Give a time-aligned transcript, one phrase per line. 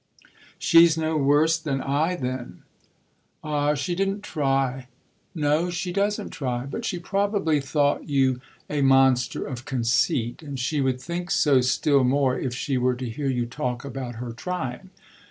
[0.57, 2.63] "She's no worse than I then."
[3.43, 4.87] "Ah she didn't try."
[5.35, 6.65] "No, she doesn't try.
[6.65, 12.03] But she probably thought you a monster of conceit, and she would think so still
[12.03, 14.89] more if she were to hear you talk about her trying."